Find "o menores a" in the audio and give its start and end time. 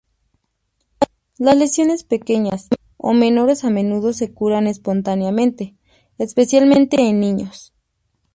2.97-3.69